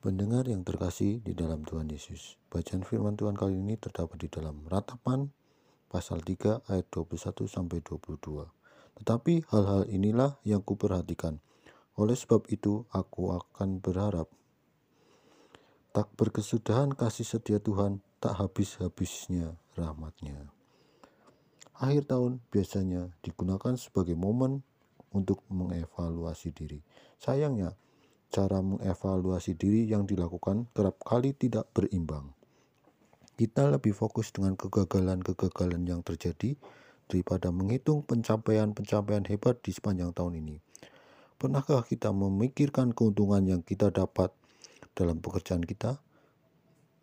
[0.00, 4.64] Pendengar yang terkasih di dalam Tuhan Yesus, bacaan firman Tuhan kali ini terdapat di dalam
[4.64, 5.28] Ratapan
[5.92, 8.48] pasal 3 ayat 21 sampai 22.
[8.96, 11.44] Tetapi hal-hal inilah yang kuperhatikan.
[12.00, 14.32] Oleh sebab itu aku akan berharap
[15.92, 20.48] tak berkesudahan kasih setia Tuhan, tak habis-habisnya rahmatnya.
[21.76, 24.64] Akhir tahun biasanya digunakan sebagai momen
[25.12, 26.80] untuk mengevaluasi diri.
[27.20, 27.76] Sayangnya,
[28.30, 32.30] cara mengevaluasi diri yang dilakukan kerap kali tidak berimbang.
[33.34, 36.54] Kita lebih fokus dengan kegagalan-kegagalan yang terjadi
[37.10, 40.56] daripada menghitung pencapaian-pencapaian hebat di sepanjang tahun ini.
[41.40, 44.30] Pernahkah kita memikirkan keuntungan yang kita dapat
[44.94, 45.98] dalam pekerjaan kita?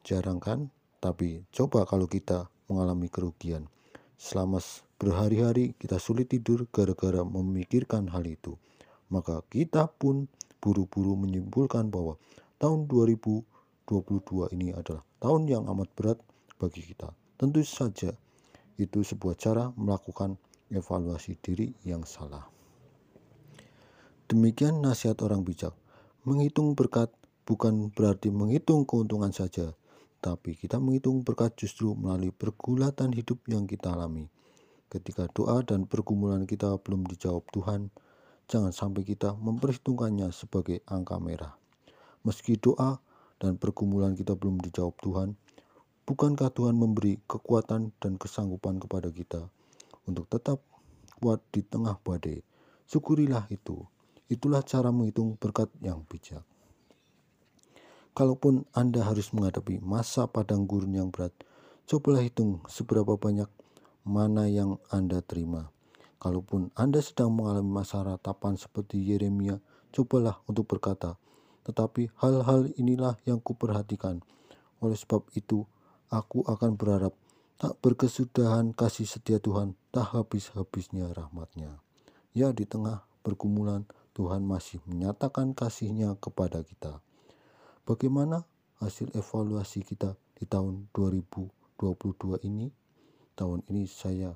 [0.07, 0.71] Jarang kan?
[1.03, 3.67] Tapi coba kalau kita mengalami kerugian.
[4.15, 4.61] Selama
[5.01, 8.55] berhari-hari kita sulit tidur gara-gara memikirkan hal itu.
[9.09, 10.29] Maka kita pun
[10.61, 12.17] buru-buru menyimpulkan bahwa
[12.57, 13.45] tahun 2022
[14.57, 16.19] ini adalah tahun yang amat berat
[16.57, 17.13] bagi kita.
[17.37, 18.13] Tentu saja
[18.77, 20.37] itu sebuah cara melakukan
[20.69, 22.45] evaluasi diri yang salah.
[24.27, 25.71] Demikian nasihat orang bijak.
[26.27, 27.07] Menghitung berkat
[27.47, 29.71] bukan berarti menghitung keuntungan saja,
[30.19, 34.27] tapi kita menghitung berkat justru melalui pergulatan hidup yang kita alami.
[34.91, 37.87] Ketika doa dan pergumulan kita belum dijawab Tuhan,
[38.47, 41.53] jangan sampai kita memperhitungkannya sebagai angka merah.
[42.23, 42.99] Meski doa
[43.37, 45.29] dan pergumulan kita belum dijawab Tuhan,
[46.07, 49.51] bukankah Tuhan memberi kekuatan dan kesanggupan kepada kita
[50.07, 50.63] untuk tetap
[51.19, 52.41] kuat di tengah badai?
[52.87, 53.83] Syukurilah itu.
[54.27, 56.43] Itulah cara menghitung berkat yang bijak.
[58.11, 61.31] Kalaupun Anda harus menghadapi masa padang gurun yang berat,
[61.85, 63.47] cobalah hitung seberapa banyak
[64.03, 65.69] mana yang Anda terima.
[66.17, 69.61] Kalaupun Anda sedang mengalami masa ratapan seperti Yeremia,
[69.93, 71.13] cobalah untuk berkata,
[71.69, 74.25] tetapi hal-hal inilah yang kuperhatikan.
[74.81, 75.69] Oleh sebab itu,
[76.09, 77.13] aku akan berharap
[77.57, 81.81] tak berkesudahan kasih setia Tuhan, tak habis-habisnya rahmatnya.
[82.33, 83.85] Ya, di tengah pergumulan,
[84.17, 87.01] Tuhan masih menyatakan kasihnya kepada kita.
[87.85, 88.45] Bagaimana
[88.81, 92.73] hasil evaluasi kita di tahun 2022 ini?
[93.37, 94.33] Tahun ini saya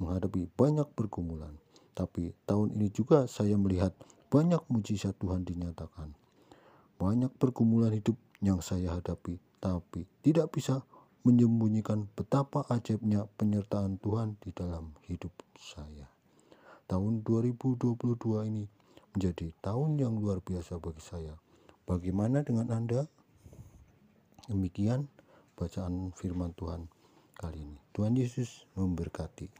[0.00, 1.54] menghadapi banyak pergumulan.
[1.92, 3.92] Tapi tahun ini juga saya melihat
[4.32, 6.16] banyak mujizat Tuhan dinyatakan.
[6.96, 10.80] Banyak pergumulan hidup yang saya hadapi, tapi tidak bisa
[11.20, 16.08] menyembunyikan betapa ajaibnya penyertaan Tuhan di dalam hidup saya.
[16.88, 18.64] Tahun 2022 ini
[19.12, 21.36] menjadi tahun yang luar biasa bagi saya.
[21.84, 23.04] Bagaimana dengan Anda?
[24.48, 25.06] Demikian
[25.54, 26.88] bacaan firman Tuhan
[27.36, 27.78] kali ini.
[27.92, 29.50] Tuhan Yesus memberkati.